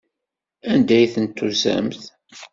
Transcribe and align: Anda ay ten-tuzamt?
Anda 0.71 0.93
ay 0.97 1.07
ten-tuzamt? 1.13 2.01